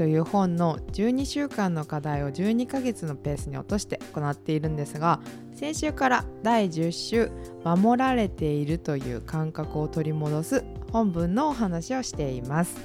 [0.00, 5.20] という本の12週間の課題を12ヶ月のペースに落として行っているんですが
[5.52, 7.30] 先週から第10週
[7.64, 12.78] 守られているという感覚を取り戻す本文のお話をしています。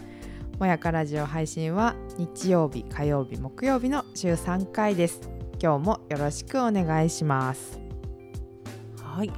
[0.59, 5.21] もやかラジオ配信は日曜日火曜日木曜日の週3回です。
[5.63, 7.79] 今日もよろしくお願いします。
[9.01, 9.31] はい。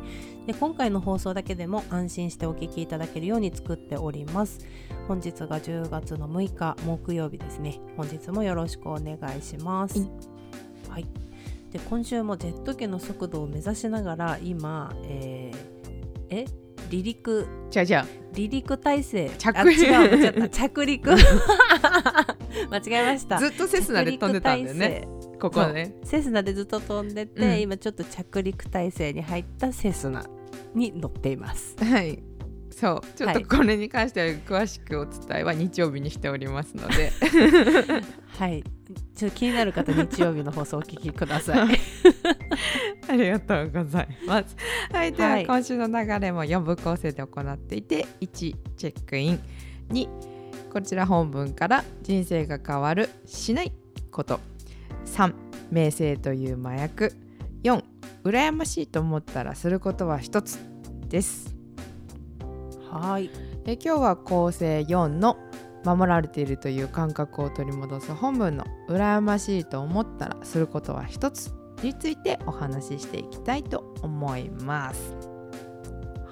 [0.47, 4.59] で今回の放送だけでも安心してお聞きいただけるように作っております。
[5.09, 7.81] 本日が10月の6日木曜日ですね。
[7.97, 10.07] 本日もよろしくお願いします。
[10.89, 11.05] はい。
[11.71, 15.57] で今週もジェット機の速度を目指しながら今えー
[16.29, 16.45] え？
[16.89, 17.45] 離陸？
[17.69, 19.29] じゃあじゃ離陸体制？
[19.37, 19.67] 着あ違う。
[19.67, 21.11] 間違った 着陸。
[22.71, 23.37] 間違えました。
[23.37, 25.09] ずっとセスナで飛んでたんだよね。
[25.41, 25.93] ここね。
[26.05, 27.61] セスナでずっと飛んでて、うん。
[27.61, 30.25] 今ちょっと着陸体制に入ったセスナ
[30.73, 31.75] に乗っています。
[31.83, 32.23] はい。
[32.71, 33.07] そう。
[33.15, 33.45] ちょっとはい。
[33.45, 37.11] これに関しては詳しくお伝えは日曜日にしておりますので。
[38.37, 38.63] はい、
[39.15, 41.79] ちょっと気になる方日曜日の放送をお聞きください。
[43.09, 44.55] ありがとうございます。
[44.91, 45.11] はい。
[45.11, 45.45] では、はい。
[45.47, 48.27] 今週の流れも4部構成で行っていて1
[48.75, 49.39] チェックイン
[49.89, 50.07] 2
[50.71, 53.71] こちら本文から人生が変わるしない
[54.11, 54.39] こと。
[55.05, 55.33] 3
[55.71, 57.11] 名声という麻薬。
[57.63, 57.83] 4
[58.27, 60.59] 羨ましいと思ったらすることは一つ
[61.07, 61.55] です
[62.91, 63.29] はい、
[63.65, 65.37] え今日は構成4の
[65.85, 71.53] 守られているという感覚を取り戻す本文の羨ましいと思ったらすることは一つ
[71.83, 75.36] についてお話ししていきたいと思います。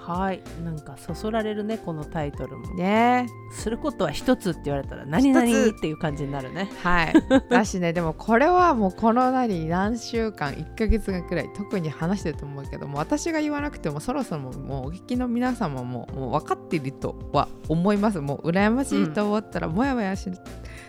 [0.05, 2.75] はい、なんかそそられるねこのタイトルも。
[2.75, 6.69] ねすることは一つって言われたら何々っていう感じになるね。
[6.83, 7.13] はい。
[7.49, 18.19] だしねでもこれはもうこの何何週間1ヶ月間くらい特に話してると思うけども私が言わなくてもそろそろもうお聞きの皆様ももう分かっているとは思います。
[18.21, 20.29] もう羨ましいと思ったら、もやもやし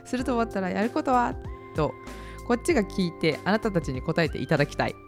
[0.04, 1.34] すると思ったらやることは
[1.74, 1.94] と
[2.46, 4.94] こっちが聞いてあなたたちに答えていただきたい。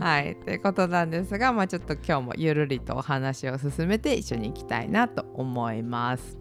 [0.00, 0.34] はい。
[0.36, 6.38] ということなんですが、まあ、ちょっと今日もゆるりとお話を進めて一緒に行きたいなと思います。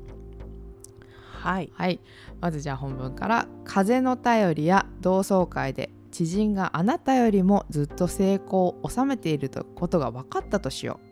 [1.42, 2.00] はい、はい、
[2.40, 11.08] まずじゃあ本文から「風の便りや同窓会で知人があなたよりもずっと成功を収めているとことが分かったとしよう」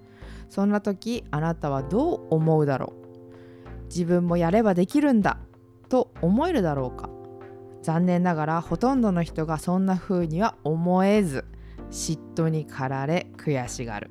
[0.49, 3.05] そんな時あなたはどう思うだろう。
[3.87, 5.37] 自分もやればできるんだ
[5.89, 7.09] と思えるだろうか。
[7.81, 11.45] 残念ながらほとんどの人がそんな風には思えず
[11.91, 14.09] 嫉妬に駆られ悔しがる。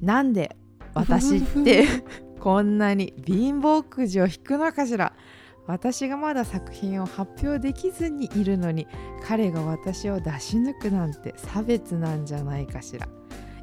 [0.00, 0.56] なんで
[0.94, 1.84] 私って
[2.40, 5.12] こんなに貧乏くじを引くのかしら。
[5.66, 8.88] 私がまだ作品を発表できずにいるのに
[9.22, 13.06] 彼が私を出し抜くなんて差別なんじゃないかしら。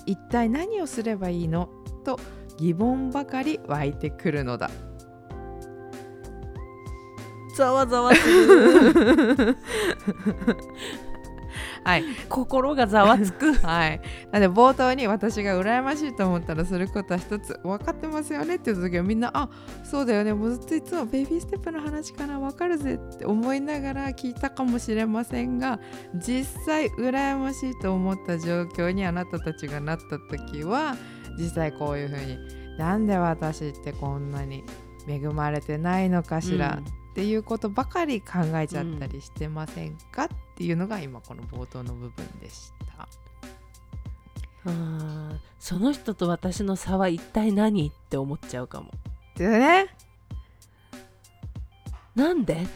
[0.06, 1.68] 一体何をすればいいの？
[2.06, 2.18] と
[2.58, 4.72] 疑問ばかり湧いてくるのだ
[7.57, 9.57] ざわざわする。
[11.84, 12.03] はい。
[12.29, 13.53] 心がざわつく。
[13.53, 14.01] はい。
[14.31, 19.50] なんで冒頭に私が羨ましいと思ったらすることは一つ分かってますよねって言った時はみんなあ
[19.84, 20.34] そうだよね。
[20.34, 25.79] もうずっといつもベイビーステップの話かな分かるぜって思いながら聞いたかもしれませんが
[26.13, 30.96] 実際羨ましいと思った状況にあなたたちがなった時は
[31.40, 32.38] 実際こういう風に
[32.78, 34.63] なんで私ってこんなに
[35.07, 36.79] 恵まれてないのかしら、
[37.17, 43.07] っていうことばかり考えちゃったりしてませんか、っていうのが今この冒頭の部分でした。
[44.66, 48.91] あーその人と私の差は一体何って思っちゃうかも。
[49.35, 49.87] でね。
[52.14, 52.67] なんで？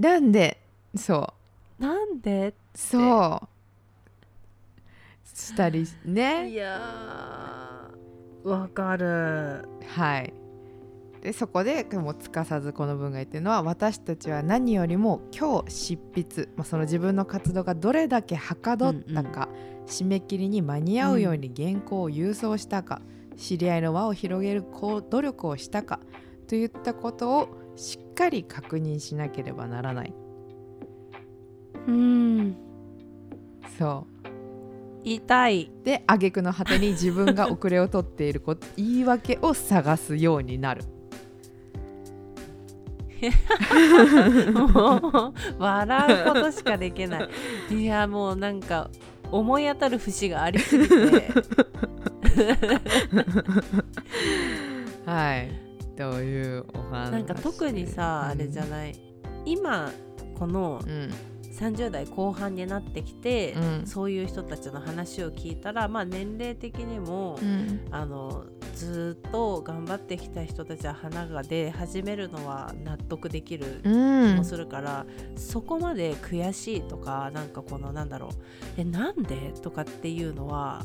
[0.00, 0.60] なんで？
[0.96, 1.32] そ
[1.78, 1.82] う。
[1.82, 2.54] なんで？
[2.74, 3.48] そう。
[5.32, 9.68] したりいねやーわかる。
[9.86, 10.34] はい
[11.26, 19.48] でそこでもうつかさずこの文が言ってるのは私たちは何よりも今日執筆、まあ、その自分の活動がどれだけはかどったか、
[19.88, 23.02] 締め切りに間に合うように原稿を郵送したか、
[23.36, 25.98] 知り合いの輪を広げるこう努力をしたか
[26.46, 30.14] といったことをしっかり確認しなければならない。
[31.88, 32.56] うん。
[33.76, 34.28] そう。
[35.02, 35.72] 痛い。
[35.82, 40.84] で挙句の果てに自分が遅れを取っていること言い訳を探すようになる
[44.52, 47.28] もう笑うことしかできない。
[47.70, 48.90] いやもうなんか
[49.30, 50.94] 思い当たる節がありすぎて。
[55.04, 55.50] はい。
[55.96, 58.94] というお話なんか特にさ、あれじゃない。
[59.44, 59.90] 今
[60.38, 61.10] このうん
[61.56, 63.86] 30代後半になってきて、うん。
[63.86, 67.80] そういう人たちの話を聞いたらまあ年齢的にも、うん。
[67.90, 68.44] あの
[68.76, 74.34] ずっと頑張ってきた人たちは花が出始めるのは納得できるうん。
[74.34, 78.30] 気もするから、そこまで悔しいとかなんかこのなんだろう
[78.76, 80.84] えなんでとかっていうのは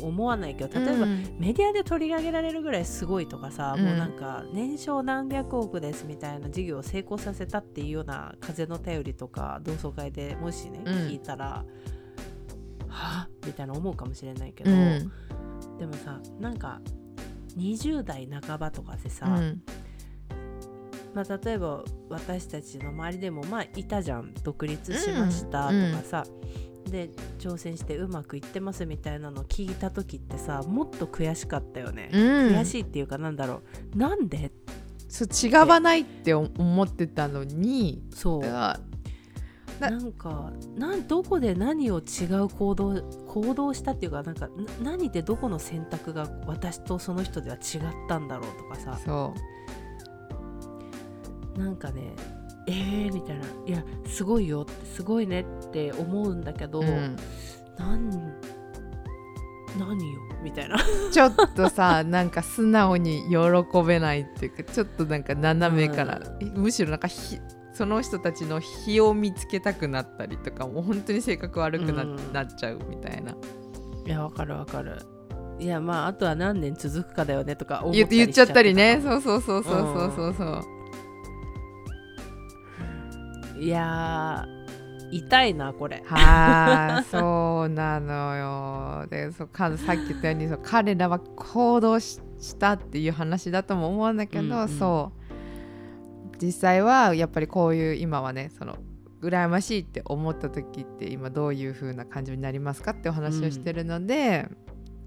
[0.00, 1.36] 思わないけど例えば、うん。
[1.38, 3.84] メディアで取り上げられるぐらいすごいとかさ、うん。
[3.84, 11.64] もうなんか年商何百億ですみたいな事業を成功させたっていうような風の頼りとか同窓会でもしね、うん聞いたら
[12.88, 13.46] はぁ？
[13.46, 15.10] みたいな思うかもしれないけど、うん。
[15.78, 16.80] でもさなんか
[17.56, 19.62] 20代半ばとかでさ、うん。
[21.14, 26.24] まあ、例えば私たちの周りでもまあいたじゃん独立しましたとかさ、
[26.90, 32.20] で挑戦してうまくいってますみたいなの聞いた時ってさもっと悔しかったよね、うん。
[32.54, 33.60] 悔しいっていうかなんだろ
[33.94, 33.98] う。
[33.98, 34.52] なんで？
[35.08, 38.42] そう違わないって思ってたのにそう。
[38.42, 38.80] だ
[39.90, 44.52] ななんかなんどこで何を違う行動行動したっていうかなんかな
[44.82, 48.98] 何でどこの選択が私とその人では違ったんだろうとかさ。
[49.04, 49.34] そ
[51.56, 52.14] なんかね
[52.66, 57.16] えー、みたいないやすごいよってすごいねって思うんだけど、う、うん。
[57.78, 58.32] なん
[59.78, 60.76] 何よみたいな。
[61.10, 66.20] ちょっとさなんか素直に喜べないっていうかちょっとなんか斜めから、
[66.54, 67.38] むしろなんかひ
[67.82, 72.32] その人たちの非を見つけたくなったりとかもう本当に性格悪くな,、うん。
[72.32, 73.34] なっちゃうみたいな。
[74.06, 75.02] いやわかるわかる。
[75.58, 78.98] いやまああとは何年続くかだよねとか言っちゃったりね。
[79.00, 80.62] しそうそうそうそうそうそうそう。
[83.60, 86.04] いやー痛いなこれ。
[86.06, 89.06] はあ そうなのよ。
[89.08, 94.68] でそうかさっき言ったようにそう彼らは行動ししたっていう話だとも思うんだけど、うんうん。
[94.68, 95.21] そう
[96.42, 98.76] 実際はやっぱりこういう今はねその
[99.22, 104.48] 羨ましいって思った時って今どういう風な感情になりますかってお話をしてるので、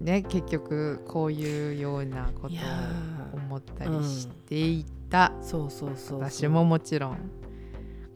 [0.00, 6.20] ね結局こういうようなことをー思ったりしていた、そうそうそうそう。
[6.20, 7.30] 私ももちろん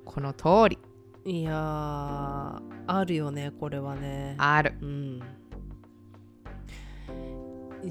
[0.06, 0.78] この通り。
[1.26, 4.36] いやーあるよねこれはね。
[4.38, 4.72] ある。
[4.80, 5.20] うん。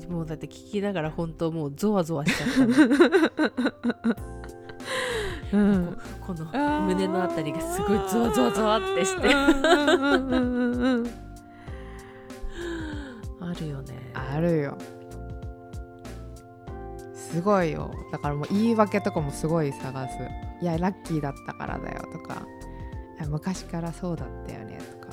[0.09, 4.15] もうだって聞きながら本当もうゾワゾワしちゃったの
[5.53, 5.97] うん。
[6.25, 6.45] この
[6.85, 9.27] 胸のあたりがすごいゾワゾワゾワってして。
[13.41, 14.11] あるよね。
[14.13, 14.77] あるよ。
[17.13, 17.91] すごいよ。
[18.11, 20.17] だからもう言い訳とかもすごい探す。
[20.61, 22.45] いやラッキーだったからだよとか。
[23.27, 25.09] 昔からそうだったよねとか。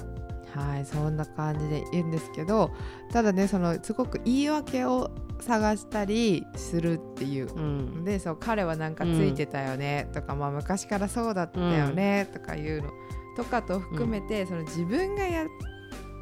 [0.60, 2.70] はいそんな感じで言うんですけど
[3.12, 5.10] ただねそのすごく言い訳を
[5.40, 7.54] 探したりするっていう。
[7.54, 8.04] うん。
[8.04, 12.90] でそう彼はなんかついてたよねとか、まあ、昔からそうだったよねとかいうの。
[13.36, 15.44] とかと含めて、その自分がや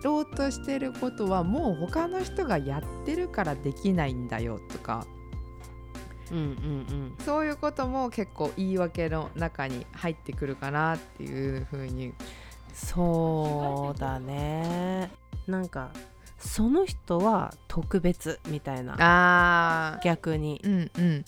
[0.02, 5.06] ろうとしてることはもう他の人がやってるからできないんだよとか。
[6.32, 7.14] うんうん。
[7.24, 12.12] そういうことも結構言い訳の中に入ってくるかなっていうふうに。
[12.72, 15.10] そうだね。
[15.46, 15.90] なんか
[16.44, 18.96] その人は特別みたいな。
[18.98, 20.60] あ逆に。
[20.62, 21.24] ーうんうん。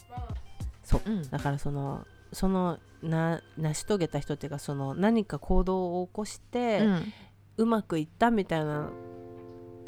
[0.84, 1.00] そう。
[1.04, 1.30] うん。
[1.30, 7.12] だからそのそのな成し遂げた人っていうかその何か行動を起こして、うん。
[7.58, 8.90] うまくいったみたいな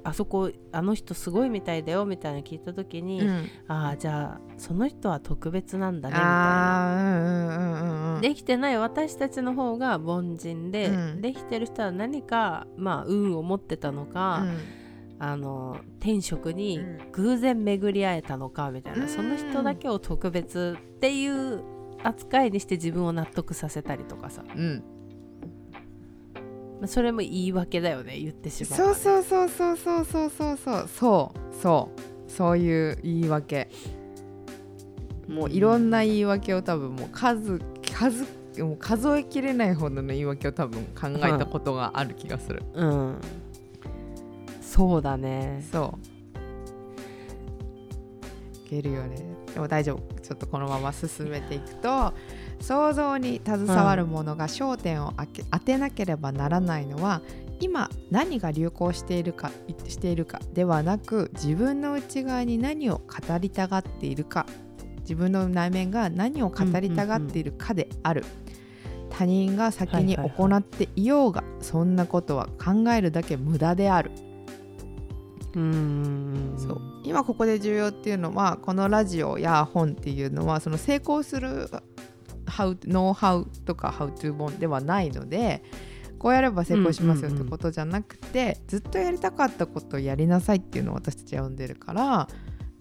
[0.02, 3.48] あそこあの人すごいみたいだよみたいなの聞いた時に、うん。
[3.68, 6.94] ああじゃあその人は特別なんだねみたいな。
[6.94, 8.20] うんうんうんうんうん。
[8.22, 11.20] できてない私たちの方が凡人で、うん。
[11.20, 14.58] できてる人は何かまあ運を持ってたのか、うん
[15.20, 16.98] あの天職にうん。
[17.12, 19.08] 偶然巡り会えたのかみたいな、うん。
[19.08, 21.62] その人だけを特別っていう
[22.02, 24.84] 扱いにして自分を納得させたりとかさ、うん。
[26.80, 30.88] まあそれも言い訳だよね言ってしまそうそうそうそうそうそうそうそう。
[30.88, 31.54] そう。
[31.60, 32.30] そう。
[32.30, 33.68] そういう言い訳。
[35.28, 37.60] もういろんな言い訳を多分もう数
[37.92, 38.24] 数
[38.62, 43.20] もう数えきれないほどの言い訳を多分考えたことがある気がする、うん
[44.78, 45.66] そうだね。
[45.72, 45.98] そう。
[48.66, 49.16] いけるよね。
[49.52, 50.20] でも大丈夫。
[50.20, 52.12] ちょっとこのまま進めていくと
[52.60, 57.22] 想像に携わるものが焦点を当け当てなければならないのは
[57.60, 59.50] 今何が流行しているか
[59.88, 64.44] しているかではなく自分の内側に何を語りたがっているか
[65.00, 68.26] 自分の内面が何を語りたがっているかである、
[69.08, 74.10] 他人が先に行っていようが、そんなことは考えるだけ無駄である
[75.58, 76.54] うん。
[76.56, 76.80] そう。
[77.04, 81.68] 今ここで重要っていうのはこのラジオや本っていうのはその成功する
[82.46, 85.62] how ノウハウとか How to 本ではないので
[86.18, 92.28] こうやれば成功しますよってことじゃなくて、ずっとやりたかったことをやりなさいっていうのを私たちは呼んでるから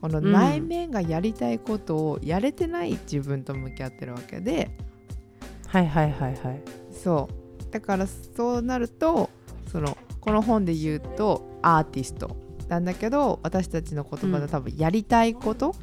[0.02, 4.72] この内面がやりたいことをやれてない自分と向き合ってるわけで
[5.68, 6.62] はいはいはいはい。
[6.92, 7.72] そう。
[7.72, 9.30] だからそうなると
[9.72, 12.36] そのこの本で言うとアーティスト
[12.68, 15.76] なんだけど私たちの言葉で多分やりたいこと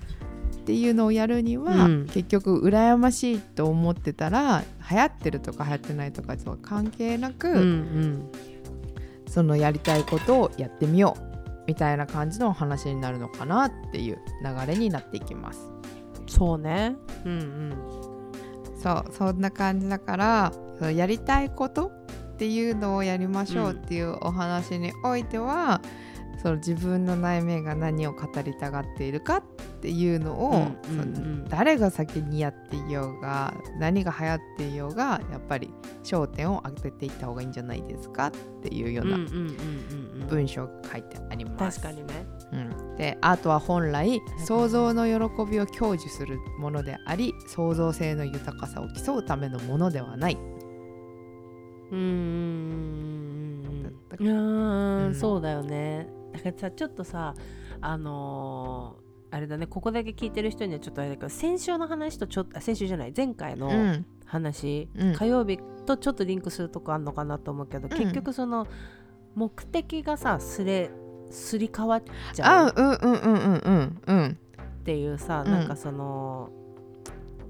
[0.55, 2.07] っていうのをやるには、うん。
[2.07, 8.33] 結局羨ましいと思ってたら流行ってるとか流行ってないとかそう関係なく、うんうん。
[9.29, 11.35] そのやりたいことをやってみよう
[11.67, 15.69] みたいな感じのお話になるのかなっていう流れになっていきます。
[16.27, 16.97] そうね。
[17.25, 17.73] うんうん。
[18.79, 21.91] そうそんな感じだからそのやりたいこと
[22.35, 25.81] っていうのをやりましょうっていうお話においては、
[26.43, 29.43] その自分の内面が何を語りたがっているかっ
[29.81, 31.15] ていうのを、うんうんうん。
[31.15, 35.71] その誰が先にやっていようが何が流行っていようがやっぱり
[36.03, 38.31] 焦点を当てていった方がいいんじゃないですかっ
[38.63, 39.19] ていうような
[40.29, 41.81] 文章が書いてあります。
[41.81, 42.27] 確かにね。
[42.53, 50.39] うん、でアートは本来想像の喜びを享受するものであり創造性の豊かさを競うためのものではない。
[51.91, 52.05] うんうん
[53.65, 55.07] うんだうんうん。
[55.07, 55.15] うん。
[55.15, 57.35] そうだよねだからさちょっとさ
[57.81, 64.07] あのーあれだねここだけ聞いてる人にはちょっとあれだけど先週の話とちょっとあ先週じゃない前回のうん。
[64.27, 65.13] 話、うん。
[65.15, 68.67] 火曜日とちょっとリンクするとこあんのかなと思うけど、結局その
[69.35, 70.91] 目的がさすれ
[71.31, 72.69] すり替わっちゃう。
[72.69, 74.39] あうんうんうんうんうんうん。
[74.73, 75.53] っていうさ、うん。
[75.53, 76.51] なんかその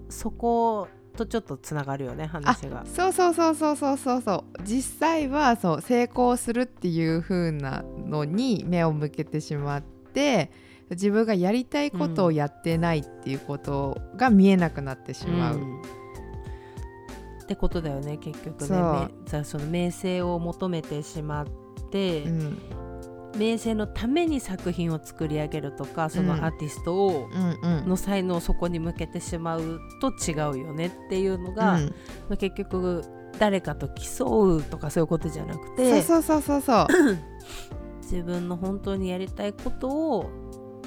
[0.08, 2.85] そことちょっとつながるよね話が。
[2.87, 4.62] そうそうそうそうそうそうそう。
[4.64, 10.50] 実際はそう成功するっていう風なのに目を向けてしまって
[10.90, 15.56] 自分がやりたいことをやってないっていうことが見えなくなってしまう。
[15.56, 15.83] ん。
[17.42, 18.66] ってことだよね結局ね。
[19.44, 21.47] その名声を求めてしまっ
[21.90, 22.59] て、うん
[23.36, 27.28] 名声のために作品を作り上げるとかそのうんアーティストを、
[27.86, 31.86] の才能をそこに向けてしまうと違うよねっていうのが、うん。
[32.28, 33.02] まあ結局
[33.38, 36.86] 誰かと競うとかそういうことじゃなくてそうそうそうそう。
[38.02, 40.30] 自分の本当にやりたいことを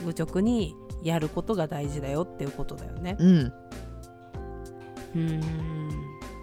[0.05, 3.17] 愚直にやることが大事だよっていうことだよね。
[3.19, 3.53] うん。
[5.15, 5.41] うん。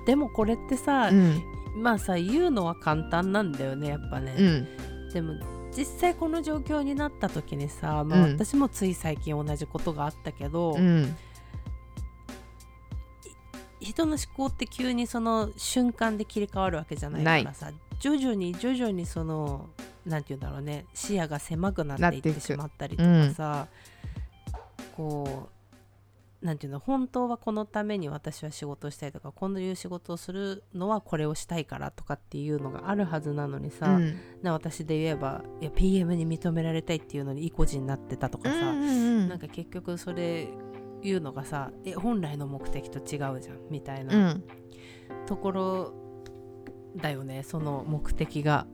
[0.07, 1.43] でもこれってさ、うん。
[1.77, 4.69] まあさ言うのは簡単なんだよねやっぱね、うん。
[5.13, 5.35] でも
[5.77, 11.17] 実際この状況になった時にさ、まあ、うん私もつい最近同じことがあったけど、うん。
[13.81, 19.69] 人の思考って急にその瞬間で切り替わるわけじゃないからさ徐々に徐々にその
[20.07, 23.69] なんて言うんだろうね視野が狭くなっていってしまったりとかさ、
[24.97, 25.54] こう
[26.45, 34.19] なんていうの本当はこのために私は仕事をしたいとかこういう仕事をするのはこれをしたいからとかっていうのがあるはずなのにさ、うん。
[34.43, 38.91] な私で言えばいや PM に認められたいっていうのに意固地になってたとかさ、うんう
[39.23, 40.49] んなんか結局それ
[41.03, 44.45] 言うのがさえ本来の目的と違うじゃんみたいな、うん。
[45.25, 45.95] ところ
[46.97, 48.67] だよねその目的が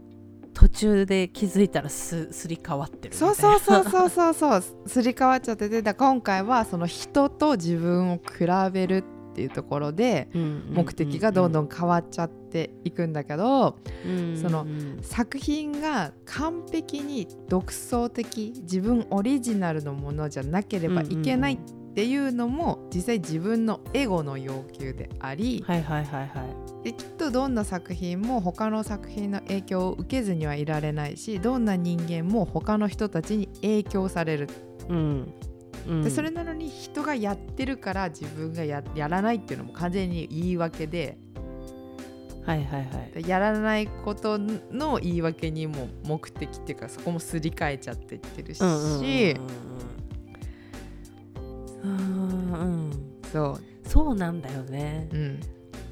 [0.61, 21.59] 途中で気づいたらすすり替わってるそうそうそうそうそうそうすり替わっちゃっててだ今回はその人と自分を比べるっていうところで目的がどんどん変わっちゃっていくんだけどうんそのうん作品が完璧に独創的自分オリジナルのものじゃなければいけないっ
[21.93, 26.45] ていうのも実際自分のエゴの要求でありはいはいはいは
[26.83, 26.85] い。
[26.85, 34.49] できっとどんな作品も他の作品の影響を受けずにはいられないしどんな人間も他の人たちに影響される。
[34.89, 35.35] うん。
[35.89, 36.03] うん。
[36.03, 41.19] でそれなのに人がやってるから自分がややらないっていうのも完全に言い訳で。
[42.47, 43.23] はいはいはい。
[43.23, 50.00] でやらないことの言い訳にも目的っていうかそこもすり替えちゃっていってるし、うんうんうんうん
[51.83, 52.91] うんうん
[53.33, 55.09] そそうなんだよね。
[55.13, 55.41] う、うん、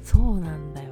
[0.03, 0.89] そうなんだよ。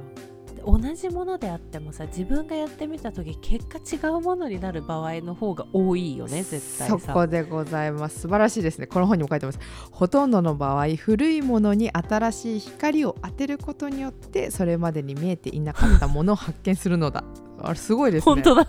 [0.54, 6.98] で同じものであってもさ自分がやってみた時結果違うものになる場合の方が多いよね絶対さ。
[6.98, 8.20] そこでございます。
[8.20, 8.86] 素晴らしいですね。
[8.86, 9.58] この本にも書いてます。
[9.90, 17.24] ほとんどの場合古いものに新しい光を当てることによってそれまでに見えていなかったものを発見するのだ。
[17.60, 18.34] あれすごいですね。
[18.34, 18.66] 本当だ。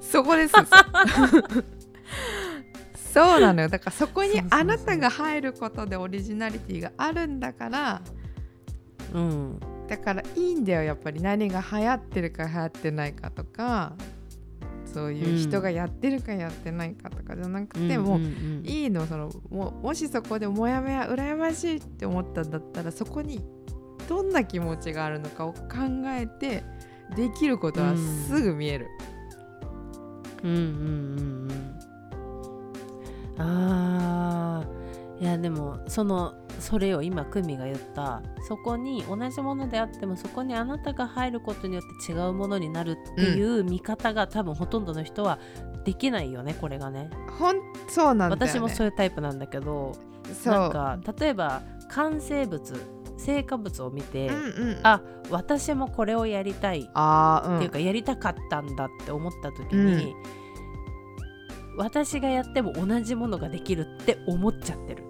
[0.00, 0.54] そこです
[3.16, 3.68] そうなのよ。
[3.68, 8.02] だからそこにあなたが入ることでオリジナリティがあるんだから
[9.14, 9.58] うん。
[9.88, 11.22] だからいいんだよやっぱり。
[11.22, 13.94] 何が流行ってるか流行ってないかとか
[14.84, 18.66] そういう人がやってるかやってないかとかじゃなくて、もううんうんうん。
[18.66, 19.06] いいの。
[19.06, 23.40] そのももしそこでモヤモヤ羨ましいって思ったんだったらそこに
[24.08, 25.58] どんな気持ちがあるのかを考
[26.06, 26.64] えて
[27.16, 28.88] できることはすぐ見える。
[30.42, 31.85] うんうんうんうん
[33.38, 34.86] あー。
[35.18, 45.38] いやでもそのそれを今久美が言ったそこに同じものであってもそこにあなたが入ることによって違うものになるっていう見方が、多分ほとんどの人は
[45.84, 47.08] できないよねこれがね。
[47.38, 47.56] ほん
[47.88, 48.46] そうなんだよね。
[48.48, 49.92] 私もそういうタイプなんだけど
[50.44, 52.74] なんか例えば完成物
[53.16, 54.38] 成果物を見て、うんう
[54.74, 55.00] ん、あ
[55.30, 60.14] 私もこれをやりたいっていうかやりたかったんだって思った時に、
[61.76, 65.04] 私がやっても同じものができるって思っちゃってる。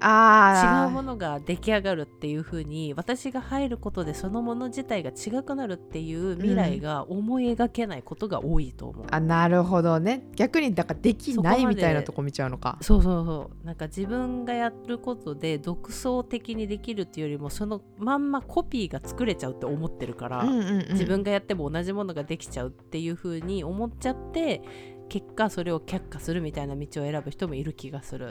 [0.00, 0.86] あー。
[0.86, 10.24] 違うものが出来上がるっていう風に私が入ることでそのもの自体が違くなるっていう未来が思い描けないことが多いと思う、あなるほどね。
[10.36, 12.78] 逆にだからできないみたいなとこ見ちゃうのか。
[12.80, 13.66] そうそうそう。
[13.66, 20.92] なんか自分がやることで独創的にできるっていうよりもそのまんまコピーが作れちゃうって思ってるから、うんうんうん。
[20.92, 24.62] 自分がやっても同じものができちゃうっていう風に思っちゃって
[25.08, 28.28] 結果それを却下するみたいな道を選ぶ人もいる気がする、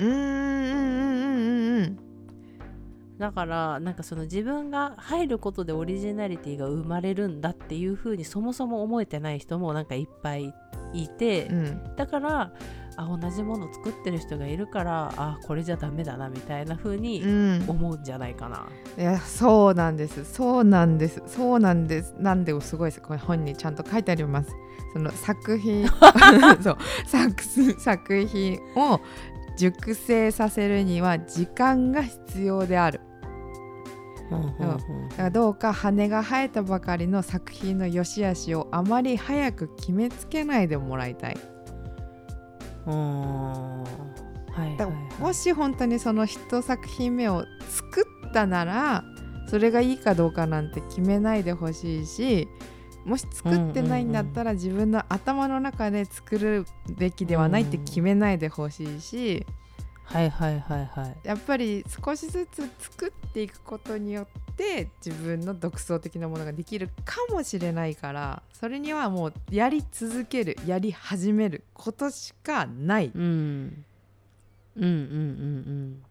[3.17, 10.53] だからなんかその自分が入ることでオリジナリティが生まれるんだっていう風にそもそも思えてない人もなんかいっぱい
[10.93, 11.96] いて、うん。
[11.96, 12.53] だから
[12.98, 17.66] あ同じもの作ってる人がいるからあこれじゃダメだなみたいな風にうん。
[17.68, 18.68] 思うんじゃないかな。
[18.98, 20.25] いやそうなんです。
[20.25, 21.22] そうなんです。
[21.27, 22.16] そうなんです。
[22.18, 23.01] なんでもすごいです。
[23.01, 24.50] これ本にちゃんと書いてあります。
[24.94, 25.88] その作品。
[26.62, 26.77] そう。
[27.06, 29.00] 作作品を
[29.58, 33.01] 熟成させるには時間が必要である。
[34.31, 34.48] うんうん。
[34.50, 35.10] うん。
[35.10, 41.38] だからどうか羽が生えたばかりの作品の良し悪しをあまり早く決めつけないでもらいたい
[42.91, 49.03] はいはいもし本当にその一作品目を作ったなら
[49.50, 52.47] それがいいかどうかなんて決めないでほしいし
[53.05, 56.65] もし作ってないんだったら自分の頭の中で作る
[56.97, 59.45] べきではないって決めないでほしいし
[60.03, 61.17] はいはいはいはい。
[61.23, 73.11] やっぱり少しずつ作っていくことによって自分の独創的なものができるかもしれないからそれにはもうやり続けるやり始めることしかない。
[73.13, 73.85] うん、
[74.75, 76.01] うんうんうん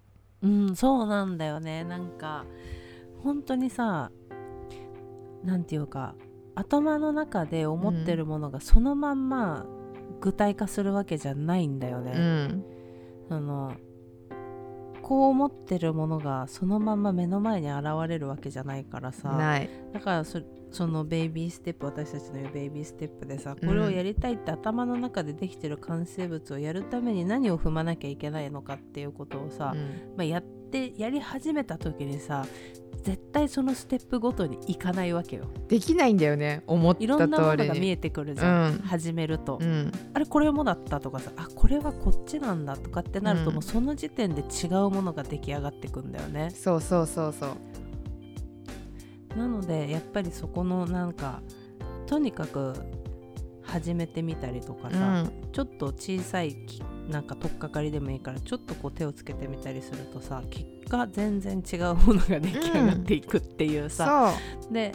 [0.43, 2.45] うんうんそうなんだよねなんか
[3.23, 4.11] 本当にさ
[5.45, 6.15] なんていうか
[6.55, 9.67] 頭の中で思ってるものがそのまんま
[10.21, 12.13] 具体化するわけじゃないんだよね。
[12.13, 12.65] うん
[13.29, 13.77] その
[15.07, 19.29] こう思ってるものがそのまんま目の前に現れるわけじゃないからさ。
[19.93, 20.41] だからそ
[20.73, 23.69] そのベイビーステップ私たちの言うベイビーステップでさうん。
[23.69, 30.17] これをやりたいって頭の中でできてる完成物をやるために何を踏まなきゃいけないのかっていうことをさ、うん。
[30.17, 32.45] まあ、やってやり始めた時にさ
[33.07, 35.45] 絶対そのステップごとにいかないわけよ。
[35.69, 36.65] できないんだよね。
[36.67, 37.15] 思った通りに。
[37.15, 38.79] いろんなものが見えてくるじゃん、うん。
[38.79, 39.93] 始めると、うん。
[40.13, 43.55] あれこれもだったとかさあこれはこっちなんだとかってなると、うん。
[43.55, 46.51] もうその時点で違うものが出来上がってくんだよね。
[46.51, 49.39] そうそうそうそう。
[49.39, 51.43] なのでやっぱりそこのなんか
[52.07, 52.75] とにかく
[53.63, 55.31] 始めてみたりとかうさ、ん。
[55.53, 64.73] ちょっと小さいきなんか取っかかりでもいいからちょっとこう手をつけてみたりするとさ結果全然違うものが出来上がっていくっていうさ、そう。
[64.73, 64.93] で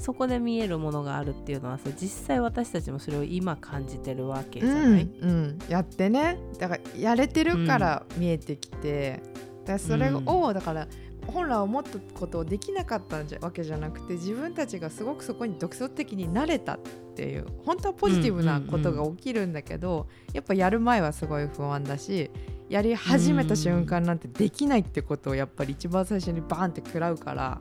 [0.00, 6.38] そこで見えるものがあるっていうのはさ実際私たちもそれを今感じてるわけじゃうんない、うん、やってね。
[6.58, 9.20] だからやれてるから見えてきて、
[9.64, 10.86] だからそれを、だから
[11.26, 16.78] 本来思ったことをできなかったんじゃわけじゃなくて自分たちがすごくそこに独創的になれたっ
[17.16, 22.30] ていう本当はポジティブなことが起きるんだけど、やっぱやる前はすごい不安だし
[22.68, 27.60] やり始めた瞬間なんてできないってことをやっぱり一番最初にバーンって食らうから。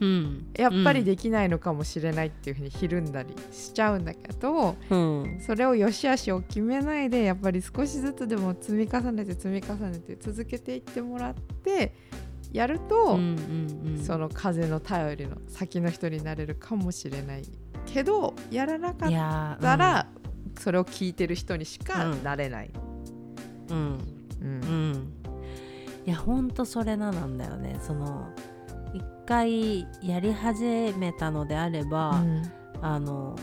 [0.00, 11.94] うんやっぱりできないのかもしれないっていうふうにひるんだりしちゃうんだけど、うんそれを良し悪しを決めないでやっぱり少しずつでも積み重ねて積み重ねて続けていってもらって
[12.50, 13.18] やると、
[14.02, 17.42] その風の頼りの先の人になれるかもしれない
[17.86, 20.06] けどやらなかったら、
[20.58, 22.70] それを聞いてる人にしかなれない。
[22.74, 22.89] うん、
[23.70, 23.98] うん。
[24.40, 24.48] うん。
[24.48, 25.12] うん。
[26.06, 27.78] いやほんとそれななんだよね。
[27.80, 28.28] その
[28.94, 30.64] 一回やり始
[30.98, 32.42] めたのであれば、うん。
[32.82, 33.36] あの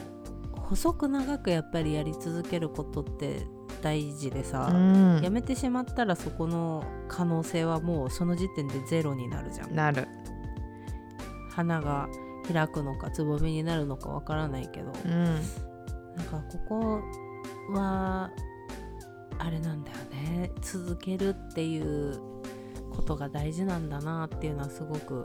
[0.56, 3.46] 細く長くやっぱりやり続けることって
[3.82, 5.22] 大事でさ、うん。
[5.22, 9.76] やめてしまったらそこの可能性はもうその時点でゼロになるじゃん。
[9.76, 10.08] なる。
[11.52, 12.08] 花が
[12.52, 15.24] 開くのかつぼみになるのかわからないけど、うん。
[16.16, 17.02] なんかここ
[17.74, 18.32] は
[19.40, 20.52] あれなんだよね。
[20.62, 22.20] 続けるっていう
[22.96, 25.24] ことが大事なんだなっていうのはすごく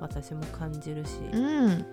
[0.00, 1.86] 私も感じるし、うん。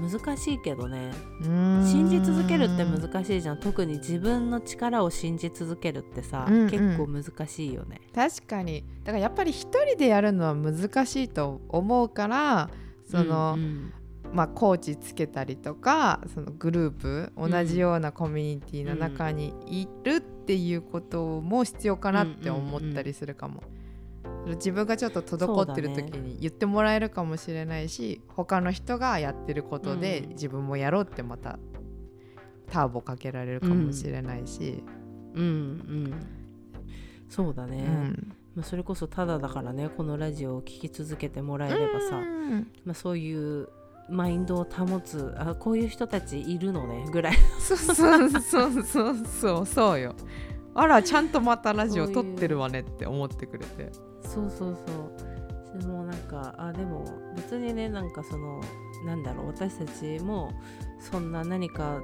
[0.00, 1.10] 難しいけどね。
[1.42, 1.86] うん。
[1.86, 3.60] 信じ続けるって難しいじゃん。
[3.60, 6.70] 特に自分の力を信じ続けるってさ、うんうん。
[6.70, 8.00] 結構難しいよね。
[8.14, 8.84] 確かに。
[9.04, 12.70] だからやっぱり一人でやるのは難しいと思うから
[13.04, 13.92] その、うんうん
[14.32, 23.62] まあコーチつけたりとかそのグループうん同じようなコミュニティの中にいるっていうことも必要かなって思ったりするかも。
[24.56, 30.28] 自分がちょっと滞ってる時に言ってもらえるかもしれないし、他の人がやってることでうん。
[30.30, 31.58] 自分もやろうってまた
[32.70, 34.82] ターボかけられるかもしれないし、
[35.34, 36.14] うんうん
[37.28, 38.36] そうだね、うん。
[38.56, 42.72] まあ、それこそただだからねこのラジオを聴き続けてもらえればさ、うん。
[42.84, 43.68] まあ、そういう
[44.10, 47.36] マインドを保つあこういう人たちいるのねぐらい。
[47.58, 50.14] そうそうそうそうそうそうよ。
[50.74, 53.90] あらちゃんとまたラジオ撮ってるわねって思ってくれて。
[54.22, 54.92] そうそうそ
[55.76, 55.78] う。
[55.78, 57.04] でもなんかあでも
[57.36, 58.60] 別にねなんかその
[59.04, 60.52] なんだろう私たちも
[60.98, 62.00] そんな何か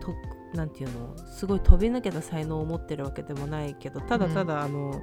[0.00, 0.14] と
[0.56, 5.02] なんていうのすごい飛び抜けた才能を持ってるわけでもないけどただただ、あの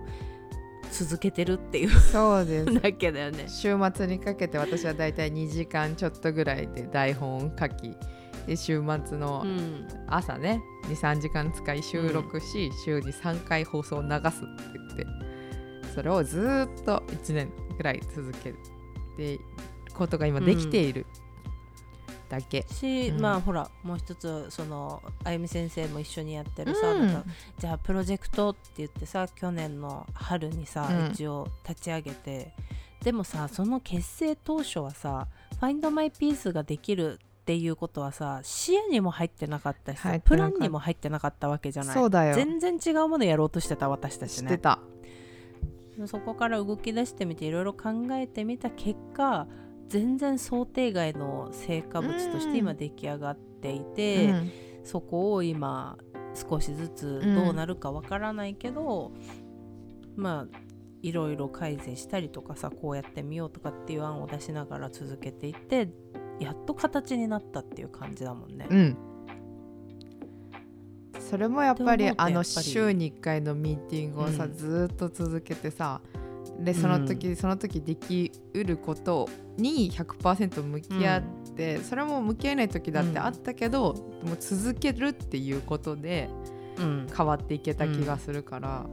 [0.91, 1.89] 続けてるっていう。
[1.89, 2.73] そうです。
[2.81, 3.45] だけだよね。
[3.47, 7.95] 週末にかけて私はだいたい2時間ちょっとぐらいで台本を書き。
[8.47, 9.87] で週末のうん。
[10.07, 14.23] 朝ね23時間使い収録し、週に3回放送を流すって
[14.73, 15.05] 言って
[15.93, 18.53] それをずーっと1年ぐらい続け
[19.17, 19.39] て
[19.93, 21.05] ことが今できている
[22.31, 22.65] だけ。
[22.69, 23.21] し、うん。
[23.21, 27.23] まあほらもう一つそのあゆみ先生も一緒にやってるさ、うん。
[27.59, 31.11] じゃあプロジェクトって言ってさ去年の春にさ、うん。
[31.11, 32.53] 一応立ち上げて
[33.03, 35.27] でもさその結成当初はさ
[35.61, 41.95] 「Find My Piece」ができるっていうことはさ視野にも入ってなかったしプランにも入ってなかったわけじゃない。
[41.95, 42.35] そうだよ。
[42.35, 44.59] 全然違うものやろうとしてた私たちね。
[46.07, 49.45] そこから動き出してみていろいろ考えてみた結果
[49.91, 54.51] 全然想定外の成果物として今出来上がっていて、うん。
[54.83, 55.97] そこを今
[56.33, 59.11] 少しずつどうなるかわからないけど、
[60.15, 60.57] まあ
[61.01, 65.89] いろいろ改善したりとかさこうやってみようとかっていう案を出しながら続けていって
[66.39, 68.67] やっと形になったっていう感じだもんね。
[68.69, 68.97] うん。
[71.19, 74.53] それもやっぱりあの週に1回のミーティングをさ、うん。
[74.55, 76.01] ずーっと続けてさ
[76.59, 81.23] でその時、その時できうることに100%向き合っ
[81.55, 86.29] て、それも向き合えない時だってあったけど、もう続けるっていうことで
[86.77, 87.07] うん。
[87.15, 88.85] 変わっていけた気がするから、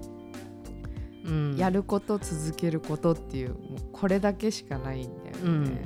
[1.24, 1.56] うん。
[1.56, 3.58] やること続けることっていうもう
[3.92, 5.82] これだけしかないんだよね。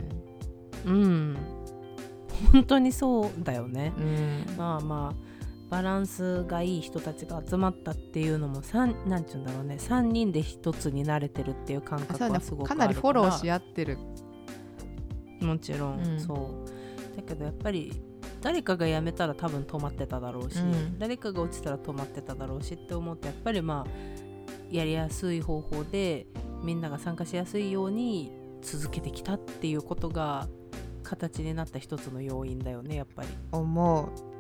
[0.85, 1.37] うん。
[2.53, 3.93] 本当にそうだよね。
[3.99, 4.57] うん。
[4.57, 5.32] まあまあ
[5.73, 9.77] バランスがいい人たちが集まったっていうのも3なんて言うんだろうね。
[9.79, 13.97] 3人で一つになれてるっていう感覚はすごくあるかなりフォローし合ってる。
[15.41, 16.21] もちろん、うん。
[16.21, 16.35] そ
[17.15, 17.17] う。
[17.17, 17.91] だけどやっぱり
[18.43, 20.99] 誰かが辞めたら多分止まってただろうし、うん。
[20.99, 23.91] 誰かが落ちたら止まってただろうしって思ってやっぱりまあ
[24.71, 26.27] やりやすい方法で
[26.63, 28.31] みんなが参加しやすいように
[28.61, 30.49] 続けてきたっていうことが
[31.03, 33.29] 形になった一つの要因だよねやっぱり。
[33.53, 34.32] 思う。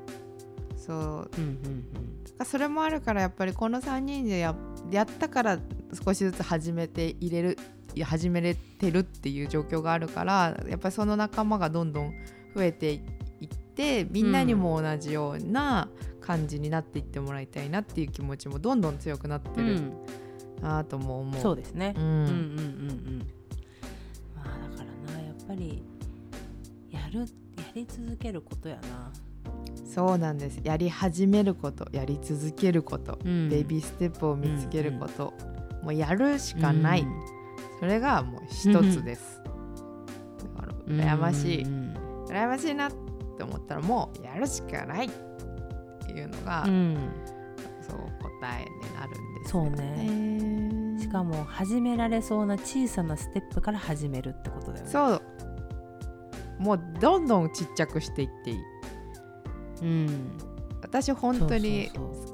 [0.85, 4.55] そううんうんそれもあるからやっぱりこの3人でや
[4.90, 5.59] やったから
[6.05, 7.59] 少しずつ始めて入れる
[8.05, 12.12] 始めれてるっていう状況があるからやっぱりその仲間がどんどん
[12.57, 15.88] 増えていってみんなにも同じような
[16.21, 19.92] 感じになっていってもらいたいなっていう気持ちもどんどん強くなってるうん
[20.62, 21.42] なとも思う。
[21.42, 21.92] そうですね。
[21.97, 23.27] うんうんうんうんうん。
[24.37, 25.83] まあだからなやっぱり
[26.90, 27.27] やるや
[27.75, 29.12] り続けることやな。
[29.85, 35.35] そうなんですやり始めることやり続けること、うんベイビーステップを見つけること、
[35.83, 37.07] もうやるしかない、
[37.78, 39.42] それがもう一つです。
[40.87, 41.94] うん羨ましい、うん
[42.26, 42.92] 羨ましいなっ
[43.37, 45.11] て思ったらもうやるしかないっ
[46.07, 46.96] ていうのが、うん
[47.83, 47.98] そう
[48.40, 50.94] 答えになるんですそうよね。
[50.96, 51.00] ね。
[51.00, 54.90] しかも始められそうな小さなステップから始めるってことだよね。
[54.90, 55.22] そう
[56.59, 58.59] もうどんどんちっちゃくしていっていい。
[59.83, 59.87] う。
[59.87, 60.53] ん。
[60.83, 61.90] 私本当に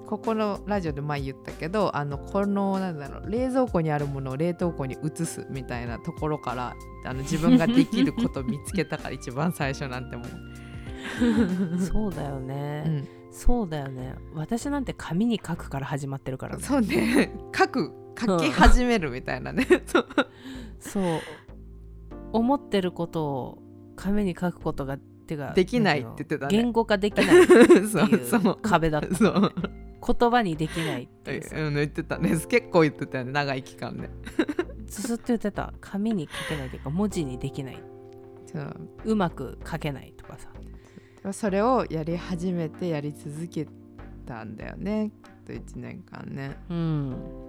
[0.07, 13.05] ここのラジオで前言ったけどあのこのなんだろう冷蔵庫にあるものを冷凍庫に移すみたいなところからあの自分ができることを見つけたから 一番最初なんてもう、そうだよね。
[13.31, 14.15] そうだよね。
[14.35, 16.63] 私なんて紙に書くから始まってるからね。
[16.63, 17.31] そうね。
[17.55, 20.07] 書く書き始めるみたいなね、そう。
[20.81, 21.21] そう。
[22.33, 23.59] 思ってることを
[23.95, 26.57] 紙に書くことがてかできないって言ってたね。
[26.57, 29.15] 言語化できない っていう壁だった。
[29.15, 29.53] そう。
[30.01, 31.57] 言葉にできないっていうさ。
[31.57, 32.31] うん言ってたね。
[32.49, 33.33] 結構言ってたよね。
[33.33, 34.11] 長い期間ね
[34.87, 35.75] ずっと言ってた。
[35.81, 37.79] 紙に書けないというか文字にできない。
[38.47, 38.91] そう。
[39.05, 40.49] うまく書けないとかさ。
[41.33, 43.67] それをやり始めてやり続け
[44.25, 45.13] たんだよね。
[45.23, 46.57] きっと1年間ね。
[46.71, 47.48] うん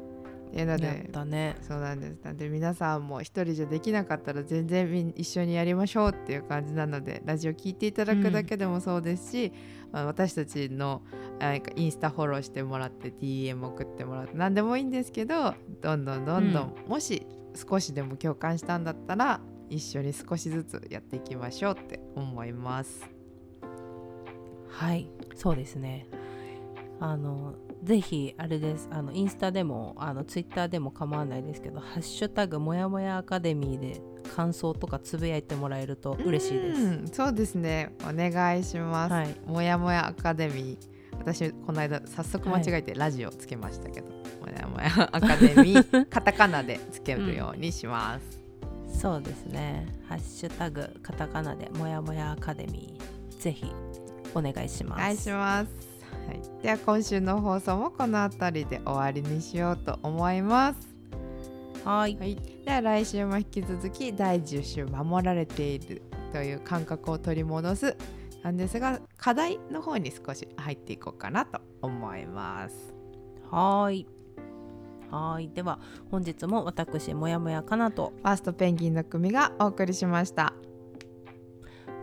[0.54, 1.58] えなのでたね。
[1.62, 2.18] そうなんです。
[2.24, 9.54] なんで皆さんも一人じゃできなかったら全然一緒にやりましょうっていう感じなのでラジオ聞いていただくだけでもそうですし、
[9.92, 11.02] まあ私たちの
[11.40, 23.10] あなんかインスタフォローしてもらって DM 送ってもらって何でもいいんですけどどんどんどんどん、もし少しでも共感したんだったら一緒に少しずつやっていきましょうって思います。
[24.70, 26.08] はいそうですね
[27.00, 34.02] あのぜひあれですあのインスタでもあのツイッターでも構わないですけど「ハッシュタグもやもやアカデミー」で
[34.36, 36.82] 感想とかつぶやいてもらえると嬉しいです。
[36.82, 39.14] うんそうですねお願いします。
[39.14, 48.40] はいもやもやアカデミー私この間早速間違えてラジオつけましたけど、もやもやアカデミー カタカナでつけるようにします。
[49.00, 49.88] そうですね。
[50.08, 53.72] ハッシュタグカタカナでもやもやアカデミーぜひ
[54.34, 55.00] お願いします。
[55.00, 55.89] お願いします。
[56.30, 60.80] はい、では今週の放送もこの辺りで終わりにしようと思います。
[61.84, 62.16] はい。
[62.20, 67.98] はい、では来週も引き続き第10週守られているという感覚を取り戻す
[68.44, 72.94] なんですが課題の方に少し入っていこうかなと思います。
[73.50, 74.08] はーい。
[75.10, 75.50] はーい。
[75.50, 75.80] では
[76.12, 78.14] 本日も私もやもやかなと。
[78.18, 80.54] ファーストペンギンの組がお送りしました。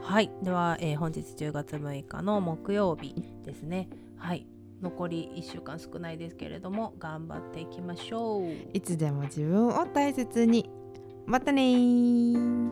[0.03, 0.33] はい。
[0.43, 3.89] では、えー本日10月6日の木曜日ですね。
[4.27, 4.45] はい。
[4.83, 8.51] 残り1週間少ないですけれども頑張っていきましょう。
[8.73, 10.69] いつでも自分を大切に。
[11.27, 12.71] またねー。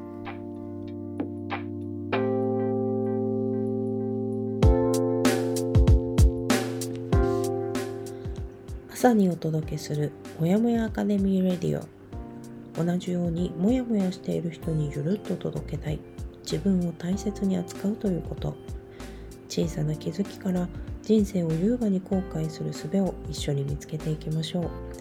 [8.93, 16.01] 朝にお届けするもやもやアカデミーレディオ同じようにもやもやしている人にゆるっと届けたい
[16.43, 18.57] 自分を大切に扱うということ
[19.49, 20.69] 小さな気づきから
[21.05, 24.94] 人生を優雅に後悔する術を一緒に見つけていきましょう。